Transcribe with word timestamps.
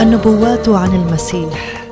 النبوات 0.00 0.68
عن 0.68 0.94
المسيح. 0.94 1.84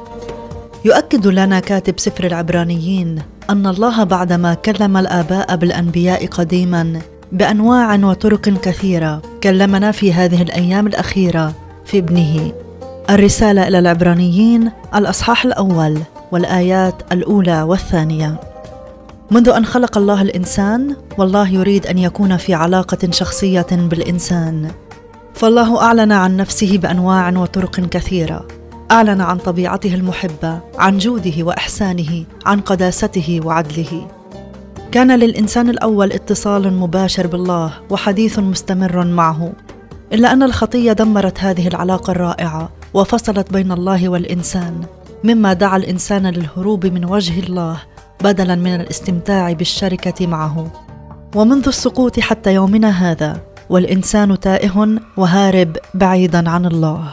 يؤكد 0.84 1.26
لنا 1.26 1.60
كاتب 1.60 2.00
سفر 2.00 2.24
العبرانيين 2.24 3.22
أن 3.50 3.66
الله 3.66 4.04
بعدما 4.04 4.54
كلم 4.54 4.96
الآباء 4.96 5.56
بالأنبياء 5.56 6.26
قديما 6.26 7.00
بأنواع 7.32 7.94
وطرق 7.94 8.40
كثيرة 8.40 9.22
كلمنا 9.42 9.92
في 9.92 10.12
هذه 10.12 10.42
الأيام 10.42 10.86
الأخيرة 10.86 11.52
في 11.84 11.98
ابنه. 11.98 12.52
الرسالة 13.10 13.68
إلى 13.68 13.78
العبرانيين 13.78 14.70
الأصحاح 14.94 15.44
الأول 15.44 15.98
والآيات 16.32 16.94
الأولى 17.12 17.62
والثانية. 17.62 18.40
منذ 19.30 19.48
أن 19.48 19.64
خلق 19.64 19.98
الله 19.98 20.22
الإنسان 20.22 20.96
والله 21.18 21.48
يريد 21.48 21.86
أن 21.86 21.98
يكون 21.98 22.36
في 22.36 22.54
علاقة 22.54 23.10
شخصية 23.10 23.66
بالإنسان. 23.70 24.70
فالله 25.38 25.82
أعلن 25.82 26.12
عن 26.12 26.36
نفسه 26.36 26.78
بأنواع 26.78 27.30
وطرق 27.30 27.80
كثيرة. 27.80 28.48
أعلن 28.90 29.20
عن 29.20 29.38
طبيعته 29.38 29.94
المحبة 29.94 30.60
عن 30.78 30.98
جوده 30.98 31.32
وإحسانه 31.42 32.24
عن 32.46 32.60
قداسته 32.60 33.40
وعدله. 33.44 34.08
كان 34.92 35.18
للإنسان 35.18 35.70
الأول 35.70 36.12
اتصال 36.12 36.72
مباشر 36.72 37.26
بالله 37.26 37.72
وحديث 37.90 38.38
مستمر 38.38 39.04
معه 39.04 39.52
إلا 40.12 40.32
أن 40.32 40.42
الخطية 40.42 40.92
دمرت 40.92 41.40
هذه 41.40 41.68
العلاقة 41.68 42.10
الرائعة 42.10 42.70
وفصلت 42.94 43.52
بين 43.52 43.72
الله 43.72 44.08
والإنسان 44.08 44.80
مما 45.24 45.52
دعا 45.52 45.76
الإنسان 45.76 46.26
للهروب 46.26 46.86
من 46.86 47.04
وجه 47.04 47.40
الله 47.40 47.80
بدلا 48.24 48.54
من 48.54 48.74
الاستمتاع 48.74 49.52
بالشركة 49.52 50.26
معه. 50.26 50.70
ومنذ 51.34 51.68
السقوط 51.68 52.20
حتى 52.20 52.54
يومنا 52.54 52.90
هذا 52.90 53.47
والإنسان 53.70 54.40
تائه 54.40 54.98
وهارب 55.16 55.76
بعيدا 55.94 56.50
عن 56.50 56.66
الله. 56.66 57.04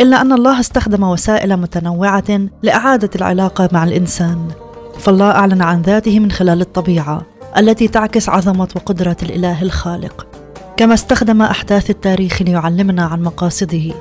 إلا 0.00 0.20
أن 0.20 0.32
الله 0.32 0.60
استخدم 0.60 1.02
وسائل 1.02 1.56
متنوعة 1.56 2.40
لإعادة 2.62 3.10
العلاقة 3.16 3.68
مع 3.72 3.84
الإنسان 3.84 4.48
فالله 4.98 5.30
أعلن 5.30 5.62
عن 5.62 5.82
ذاته 5.82 6.20
من 6.20 6.30
خلال 6.30 6.60
الطبيعة 6.60 7.22
التي 7.58 7.88
تعكس 7.88 8.28
عظمة 8.28 8.68
وقدرة 8.76 9.16
الإله 9.22 9.62
الخالق. 9.62 10.26
كما 10.76 10.94
استخدم 10.94 11.42
أحداث 11.42 11.90
التاريخ 11.90 12.42
ليعلمنا 12.42 13.04
عن 13.04 13.22
مقاصده. 13.22 13.94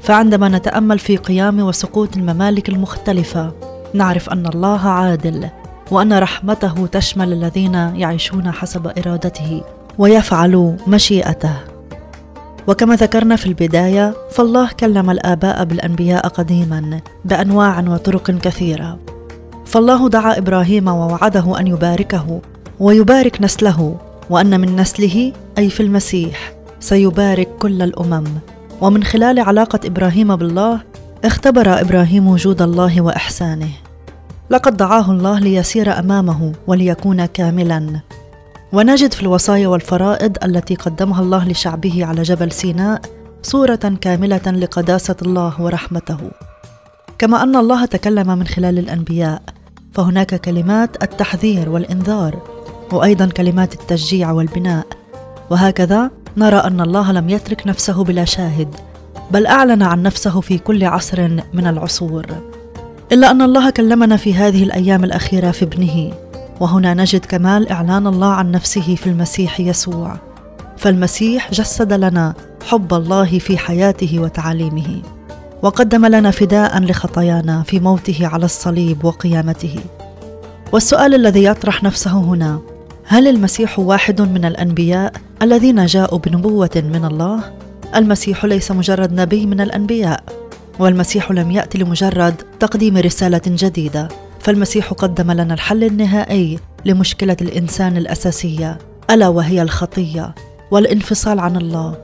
فعندما 0.00 0.48
نتأمل 0.48 0.98
في 0.98 1.16
قيام 1.16 1.60
وسقوط 1.60 2.16
الممالك 2.16 2.68
المختلفة 2.68 3.52
نعرف 3.94 4.30
أن 4.30 4.46
الله 4.46 4.88
عادل 4.88 5.48
وأن 5.90 6.12
رحمته 6.12 6.86
تشمل 6.86 7.32
الذين 7.32 7.74
يعيشون 7.74 8.52
حسب 8.52 8.86
إرادته. 8.98 9.62
ويفعل 9.98 10.76
مشيئته. 10.86 11.54
وكما 12.66 12.94
ذكرنا 12.94 13.36
في 13.36 13.46
البداية 13.46 14.14
فالله 14.30 14.68
كلم 14.80 15.10
الآباء 15.10 15.64
بالأنبياء 15.64 16.28
قديما 16.28 17.00
بأنواع 17.24 17.80
وطرق 17.80 18.30
كثيرة. 18.30 18.98
فالله 19.66 20.08
دعا 20.08 20.38
إبراهيم 20.38 20.88
ووعده 20.88 21.60
أن 21.60 21.66
يباركه 21.66 22.40
ويبارك 22.80 23.42
نسله 23.42 23.96
وأن 24.30 24.60
من 24.60 24.76
نسله 24.76 25.32
أي 25.58 25.70
في 25.70 25.82
المسيح 25.82 26.52
سيبارك 26.80 27.48
كل 27.58 27.82
الأمم. 27.82 28.24
ومن 28.80 29.04
خلال 29.04 29.40
علاقة 29.40 29.80
إبراهيم 29.84 30.36
بالله 30.36 30.80
اختبر 31.24 31.80
إبراهيم 31.80 32.28
وجود 32.28 32.62
الله 32.62 33.00
وإحسانه. 33.00 33.70
لقد 34.50 34.76
دعاه 34.76 35.10
الله 35.10 35.38
ليسير 35.38 35.98
أمامه 35.98 36.52
وليكون 36.66 37.26
كاملا. 37.26 38.00
ونجد 38.72 39.12
في 39.12 39.22
الوصايا 39.22 39.68
والفرائض 39.68 40.36
التي 40.44 40.74
قدمها 40.74 41.22
الله 41.22 41.48
لشعبه 41.48 42.04
على 42.04 42.22
جبل 42.22 42.52
سيناء 42.52 43.00
صورة 43.42 43.96
كاملة 44.00 44.40
لقداسة 44.46 45.16
الله 45.22 45.62
ورحمته. 45.62 46.18
كما 47.18 47.42
أن 47.42 47.56
الله 47.56 47.84
تكلم 47.84 48.38
من 48.38 48.46
خلال 48.46 48.78
الأنبياء 48.78 49.42
فهناك 49.92 50.34
كلمات 50.34 51.02
التحذير 51.02 51.68
والإنذار 51.68 52.38
وأيضا 52.92 53.26
كلمات 53.26 53.74
التشجيع 53.74 54.30
والبناء. 54.30 54.86
وهكذا 55.50 56.10
نرى 56.36 56.56
أن 56.56 56.80
الله 56.80 57.12
لم 57.12 57.30
يترك 57.30 57.66
نفسه 57.66 58.04
بلا 58.04 58.24
شاهد 58.24 58.68
بل 59.30 59.46
أعلن 59.46 59.82
عن 59.82 60.02
نفسه 60.02 60.40
في 60.40 60.58
كل 60.58 60.84
عصر 60.84 61.28
من 61.52 61.66
العصور. 61.66 62.26
إلا 63.12 63.30
أن 63.30 63.42
الله 63.42 63.70
كلمنا 63.70 64.16
في 64.16 64.34
هذه 64.34 64.62
الأيام 64.62 65.04
الأخيرة 65.04 65.50
في 65.50 65.64
ابنه. 65.64 66.12
وهنا 66.62 66.94
نجد 66.94 67.24
كمال 67.24 67.68
إعلان 67.68 68.06
الله 68.06 68.26
عن 68.26 68.50
نفسه 68.50 68.94
في 68.94 69.06
المسيح 69.06 69.60
يسوع. 69.60 70.16
فالمسيح 70.76 71.50
جسد 71.50 71.92
لنا 71.92 72.34
حب 72.66 72.94
الله 72.94 73.38
في 73.38 73.58
حياته 73.58 74.18
وتعاليمه 74.18 75.02
وقدم 75.62 76.06
لنا 76.06 76.30
فداء 76.30 76.78
لخطايانا 76.78 77.62
في 77.62 77.80
موته 77.80 78.26
على 78.26 78.44
الصليب 78.44 79.04
وقيامته. 79.04 79.76
والسؤال 80.72 81.14
الذي 81.14 81.44
يطرح 81.44 81.82
نفسه 81.82 82.18
هنا 82.18 82.60
هل 83.06 83.28
المسيح 83.28 83.78
واحد 83.78 84.20
من 84.20 84.44
الأنبياء 84.44 85.12
الذين 85.42 85.86
جاءوا 85.86 86.18
بنبوة 86.18 86.70
من 86.76 87.04
الله؟ 87.04 87.40
المسيح 87.96 88.44
ليس 88.44 88.70
مجرد 88.70 89.12
نبي 89.12 89.46
من 89.46 89.60
الأنبياء 89.60 90.24
والمسيح 90.78 91.30
لم 91.30 91.50
يأتي 91.50 91.78
لمجرد 91.78 92.34
تقديم 92.60 92.96
رسالة 92.96 93.42
جديدة. 93.46 94.08
فالمسيح 94.42 94.92
قدم 94.92 95.30
لنا 95.30 95.54
الحل 95.54 95.84
النهائي 95.84 96.58
لمشكلة 96.84 97.36
الإنسان 97.42 97.96
الأساسية 97.96 98.78
ألا 99.10 99.28
وهي 99.28 99.62
الخطية 99.62 100.34
والانفصال 100.70 101.40
عن 101.40 101.56
الله. 101.56 101.96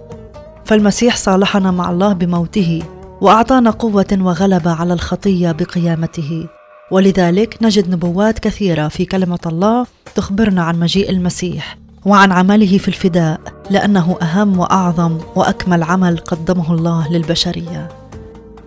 فالمسيح 0.65 1.17
صالحنا 1.17 1.71
مع 1.71 1.91
الله 1.91 2.13
بموته 2.13 2.83
وأعطانا 3.21 3.71
قوة 3.71 4.19
وغلبه 4.21 4.73
على 4.73 4.93
الخطية 4.93 5.53
بقيامته. 5.53 6.47
ولذلك 6.91 7.59
نجد 7.63 7.91
نبوات 7.91 8.39
كثيرة 8.39 8.89
في 8.89 9.05
كلمة 9.05 9.39
الله 9.47 9.87
تخبرنا 10.15 10.63
عن 10.63 10.81
مجيء 10.81 11.11
المسيح 11.11 11.79
وعن 12.07 12.33
عمله 12.33 12.79
في 12.79 12.89
الفداء 12.89 13.41
لأنه 13.71 14.17
أهم 14.23 14.59
وأعظم 14.59 15.19
وأكمل 15.37 15.83
عمل 15.83 16.17
قدمه 16.19 16.75
الله 16.75 17.13
للبشرية. 17.13 17.89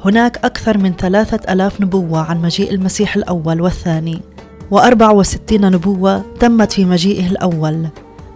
هناك 0.05 0.45
أكثر 0.45 0.77
من 0.77 0.93
ثلاثة 0.93 1.53
ألاف 1.53 1.81
نبوة 1.81 2.19
عن 2.19 2.41
مجيء 2.41 2.73
المسيح 2.73 3.15
الأول 3.15 3.61
والثاني 3.61 4.21
وأربع 4.71 5.11
وستين 5.11 5.71
نبوة 5.71 6.23
تمت 6.39 6.71
في 6.71 6.85
مجيئه 6.85 7.27
الأول 7.27 7.87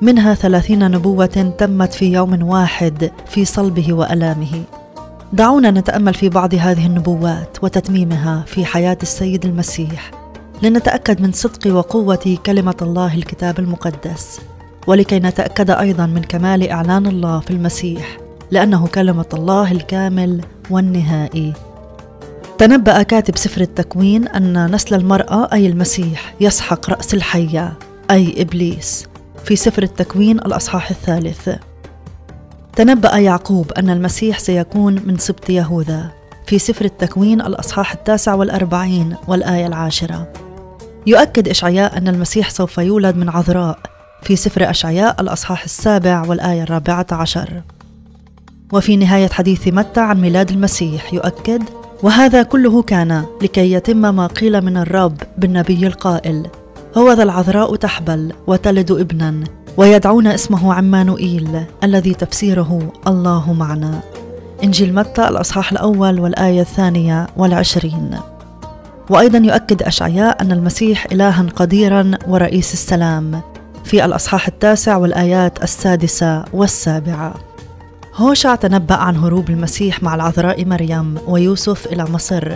منها 0.01 0.33
ثلاثين 0.33 0.91
نبوة 0.91 1.25
تمت 1.57 1.93
في 1.93 2.13
يوم 2.13 2.43
واحد 2.43 3.11
في 3.27 3.45
صلبه 3.45 3.93
وألامه. 3.93 4.63
دعونا 5.33 5.71
نتأمل 5.71 6.13
في 6.13 6.29
بعض 6.29 6.55
هذه 6.55 6.85
النبوات 6.85 7.57
وتتميمها 7.61 8.43
في 8.47 8.65
حياة 8.65 8.97
السيد 9.01 9.45
المسيح 9.45 10.11
لنتأكد 10.63 11.21
من 11.21 11.31
صدق 11.31 11.75
وقوة 11.75 12.37
كلمة 12.45 12.75
الله 12.81 13.13
الكتاب 13.13 13.59
المقدس 13.59 14.39
ولكي 14.87 15.19
نتأكد 15.19 15.69
أيضا 15.69 16.05
من 16.05 16.21
كمال 16.21 16.69
إعلان 16.69 17.05
الله 17.05 17.39
في 17.39 17.51
المسيح. 17.51 18.24
لأنه 18.51 18.87
كلمة 18.87 19.25
الله 19.33 19.71
الكامل 19.71 20.41
والنهائي. 20.69 21.53
تنبأ 22.57 23.03
كاتب 23.03 23.37
سفر 23.37 23.61
التكوين 23.61 24.27
أن 24.27 24.71
نسل 24.71 24.95
المرأة 24.95 25.53
أي 25.53 25.67
المسيح 25.67 26.33
يسحق 26.39 26.89
رأس 26.89 27.13
الحية 27.13 27.73
أي 28.11 28.41
إبليس 28.41 29.05
في 29.45 29.55
سفر 29.55 29.83
التكوين 29.83 30.39
الأصحاح 30.39 30.89
الثالث. 30.89 31.49
تنبأ 32.75 33.17
يعقوب 33.17 33.71
أن 33.71 33.89
المسيح 33.89 34.39
سيكون 34.39 35.01
من 35.05 35.17
سبط 35.17 35.49
يهوذا 35.49 36.11
في 36.47 36.59
سفر 36.59 36.85
التكوين 36.85 37.41
الأصحاح 37.41 37.91
التاسع 37.91 38.33
والأربعين 38.33 39.15
والآية 39.27 39.67
العاشرة. 39.67 40.33
يؤكد 41.07 41.47
إشعياء 41.47 41.97
أن 41.97 42.07
المسيح 42.07 42.49
سوف 42.49 42.77
يولد 42.77 43.15
من 43.15 43.29
عذراء 43.29 43.79
في 44.21 44.35
سفر 44.35 44.69
أشعياء 44.69 45.21
الأصحاح 45.21 45.63
السابع 45.63 46.25
والآية 46.27 46.63
الرابعة 46.63 47.07
عشر. 47.11 47.61
وفي 48.73 48.97
نهاية 48.97 49.29
حديث 49.29 49.67
متى 49.67 49.99
عن 49.99 50.21
ميلاد 50.21 50.51
المسيح 50.51 51.13
يؤكد 51.13 51.63
وهذا 52.03 52.43
كله 52.43 52.81
كان 52.81 53.25
لكي 53.41 53.71
يتم 53.71 54.15
ما 54.15 54.27
قيل 54.27 54.61
من 54.61 54.77
الرب 54.77 55.17
بالنبي 55.37 55.87
القائل 55.87 56.47
هو 56.97 57.11
ذا 57.11 57.23
العذراء 57.23 57.75
تحبل 57.75 58.33
وتلد 58.47 58.91
ابنا 58.91 59.43
ويدعون 59.77 60.27
اسمه 60.27 60.73
عمانوئيل 60.73 61.63
الذي 61.83 62.13
تفسيره 62.13 62.91
الله 63.07 63.53
معنا 63.53 63.99
إنجيل 64.63 64.95
متى 64.95 65.27
الأصحاح 65.27 65.71
الأول 65.71 66.19
والآية 66.19 66.61
الثانية 66.61 67.27
والعشرين. 67.37 68.17
وأيضا 69.09 69.37
يؤكد 69.37 69.83
أشعياء 69.83 70.41
أن 70.41 70.51
المسيح 70.51 71.05
إلها 71.11 71.45
قديرا 71.55 72.11
ورئيس 72.27 72.73
السلام 72.73 73.41
في 73.83 74.05
الأصحاح 74.05 74.47
التاسع 74.47 74.97
والآيات 74.97 75.63
السادسة 75.63 76.45
والسابعة. 76.53 77.33
هوشع 78.17 78.55
تنبأ 78.55 78.95
عن 78.95 79.17
هروب 79.17 79.49
المسيح 79.49 80.03
مع 80.03 80.15
العذراء 80.15 80.65
مريم 80.65 81.17
ويوسف 81.27 81.85
إلى 81.85 82.03
مصر 82.03 82.55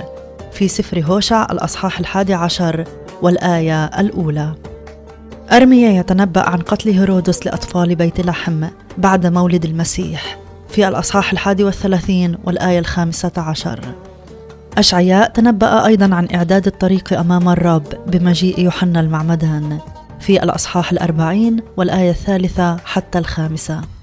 في 0.51 0.67
سفر 0.67 0.99
هوشع 0.99 1.47
الأصحاح 1.51 1.99
الحادي 1.99 2.33
عشر 2.33 2.83
والآية 3.21 3.85
الأولى. 3.85 4.55
أرميا 5.51 5.89
يتنبأ 5.89 6.41
عن 6.41 6.59
قتل 6.59 6.89
هيرودس 6.89 7.45
لأطفال 7.45 7.95
بيت 7.95 8.21
لحم 8.21 8.67
بعد 8.97 9.27
مولد 9.27 9.65
المسيح 9.65 10.37
في 10.69 10.87
الأصحاح 10.87 11.31
الحادي 11.31 11.63
والثلاثين 11.63 12.37
والآية 12.43 12.79
الخامسة 12.79 13.31
عشر. 13.37 13.79
أشعياء 14.77 15.29
تنبأ 15.29 15.85
أيضا 15.85 16.15
عن 16.15 16.27
إعداد 16.35 16.67
الطريق 16.67 17.19
أمام 17.19 17.49
الرب 17.49 17.87
بمجيء 18.07 18.59
يوحنا 18.59 18.99
المعمدان 18.99 19.79
في 20.19 20.43
الأصحاح 20.43 20.91
الأربعين 20.91 21.61
والآية 21.77 22.09
الثالثة 22.09 22.77
حتى 22.85 23.19
الخامسة. 23.19 23.98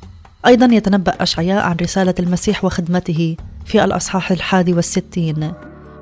أيضا 0.46 0.74
يتنبأ 0.74 1.14
أشعياء 1.20 1.64
عن 1.64 1.76
رسالة 1.82 2.14
المسيح 2.18 2.64
وخدمته 2.64 3.36
في 3.64 3.84
الأصحاح 3.84 4.30
الحادي 4.30 4.72
والستين. 4.72 5.52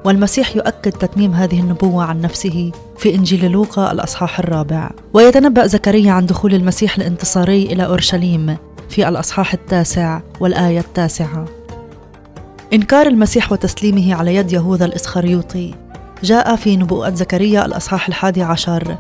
والمسيح 0.05 0.57
يؤكد 0.57 0.93
تتميم 0.93 1.33
هذه 1.33 1.61
النبوة 1.61 2.05
عن 2.05 2.21
نفسه 2.21 2.73
في 2.99 3.15
إنجيل 3.15 3.51
لوقا 3.51 3.93
الأصحاح 3.93 4.39
الرابع. 4.39 4.91
ويتنبأ 5.13 5.67
زكريا 5.67 6.13
عن 6.13 6.27
دخول 6.27 6.55
المسيح 6.55 6.97
الانتصاري 6.97 7.63
إلى 7.63 7.87
أورشليم 7.87 8.57
في 8.89 9.09
الأصحاح 9.09 9.53
التاسع 9.53 10.21
والآية 10.41 10.81
التاسعة. 10.81 11.45
إنكار 12.73 13.07
المسيح 13.07 13.53
وتسليمه 13.53 14.15
على 14.15 14.35
يد 14.35 14.53
يهوذا 14.53 14.85
الإسخريوطي 14.85 15.75
جاء 16.23 16.57
في 16.57 16.77
نبوءة 16.77 17.11
زكريا 17.15 17.67
الأصحاح 17.67 18.09
الحادي 18.09 18.43
عشر 18.43 18.97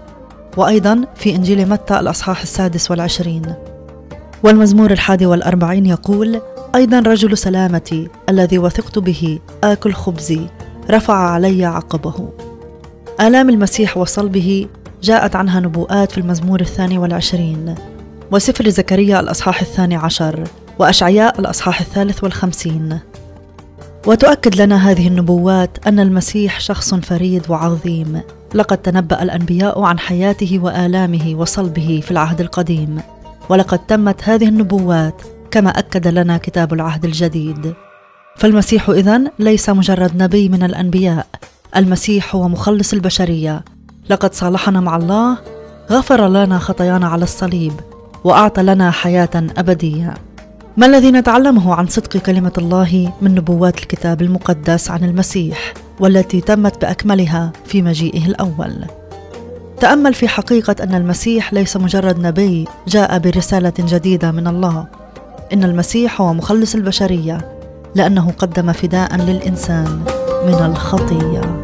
وأيضا 0.56 1.04
في 1.14 1.36
إنجيل 1.36 1.68
متى 1.68 2.00
الأصحاح 2.00 2.40
السادس 2.40 2.90
والعشرين. 2.90 3.73
والمزمور 4.44 4.90
الحادي 4.90 5.26
والأربعين 5.26 5.86
يقول 5.86 6.40
أيضا 6.74 6.98
رجل 6.98 7.38
سلامتي 7.38 8.08
الذي 8.28 8.58
وثقت 8.58 8.98
به 8.98 9.38
آكل 9.64 9.92
خبزي 9.92 10.40
رفع 10.90 11.14
علي 11.14 11.64
عقبه. 11.64 12.28
آلام 13.20 13.48
المسيح 13.48 13.96
وصلبه 13.96 14.66
جاءت 15.02 15.36
عنها 15.36 15.60
نبوءات 15.60 16.12
في 16.12 16.18
المزمور 16.18 16.60
الثاني 16.60 16.98
والعشرين 16.98 17.74
وسفر 18.32 18.68
زكريا 18.68 19.20
الأصحاح 19.20 19.60
الثاني 19.60 19.96
عشر 19.96 20.44
وأشعياء 20.78 21.40
الأصحاح 21.40 21.80
الثالث 21.80 22.24
والخمسين. 22.24 22.98
وتؤكد 24.06 24.60
لنا 24.60 24.90
هذه 24.90 25.08
النبوات 25.08 25.86
أن 25.86 26.00
المسيح 26.00 26.60
شخص 26.60 26.94
فريد 26.94 27.42
وعظيم 27.48 28.20
لقد 28.54 28.78
تنبأ 28.78 29.22
الأنبياء 29.22 29.82
عن 29.82 29.98
حياته 29.98 30.58
وآلامه 30.62 31.34
وصلبه 31.34 32.00
في 32.04 32.10
العهد 32.10 32.40
القديم. 32.40 33.00
ولقد 33.48 33.78
تمت 33.78 34.28
هذه 34.28 34.48
النبوات 34.48 35.22
كما 35.50 35.70
أكد 35.70 36.08
لنا 36.08 36.36
كتاب 36.36 36.72
العهد 36.72 37.04
الجديد. 37.04 37.74
فالمسيح 38.36 38.90
إذن 38.90 39.30
ليس 39.38 39.70
مجرد 39.70 40.22
نبي 40.22 40.48
من 40.48 40.62
الأنبياء 40.62 41.26
المسيح 41.76 42.34
هو 42.34 42.48
مخلص 42.48 42.92
البشرية. 42.92 43.64
لقد 44.10 44.34
صالحنا 44.34 44.80
مع 44.80 44.96
الله 44.96 45.38
غفر 45.90 46.28
لنا 46.28 46.58
خطايانا 46.58 47.08
على 47.08 47.22
الصليب 47.22 47.72
وأعطى 48.24 48.62
لنا 48.62 48.90
حياة 48.90 49.30
أبدية. 49.34 50.14
ما 50.76 50.86
الذي 50.86 51.10
نتعلمه 51.10 51.74
عن 51.74 51.86
صدق 51.86 52.16
كلمة 52.16 52.52
الله 52.58 53.12
من 53.22 53.34
نبوات 53.34 53.78
الكتاب 53.78 54.22
المقدس 54.22 54.90
عن 54.90 55.04
المسيح 55.04 55.74
والتي 56.00 56.40
تمت 56.40 56.80
بأكملها 56.80 57.52
في 57.64 57.82
مجيئه 57.82 58.26
الأول؟ 58.26 58.84
تأمل 59.84 60.14
في 60.14 60.28
حقيقة 60.28 60.76
أن 60.82 60.94
المسيح 60.94 61.52
ليس 61.52 61.76
مجرد 61.76 62.18
نبي 62.18 62.68
جاء 62.88 63.18
برسالة 63.18 63.72
جديدة 63.78 64.30
من 64.30 64.46
الله. 64.46 64.86
إن 65.52 65.64
المسيح 65.64 66.20
هو 66.20 66.34
مخلص 66.34 66.74
البشرية 66.74 67.58
لأنه 67.94 68.30
قدم 68.38 68.72
فداء 68.72 69.16
للإنسان 69.16 70.04
من 70.46 70.54
الخطية. 70.54 71.62